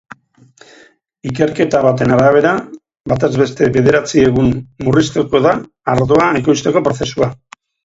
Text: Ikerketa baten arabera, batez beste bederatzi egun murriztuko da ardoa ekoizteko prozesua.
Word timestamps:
Ikerketa 1.31 1.81
baten 1.87 2.13
arabera, 2.15 2.53
batez 3.13 3.29
beste 3.43 3.69
bederatzi 3.77 4.25
egun 4.31 4.51
murriztuko 4.89 5.45
da 5.47 5.55
ardoa 5.97 6.33
ekoizteko 6.43 6.87
prozesua. 6.91 7.33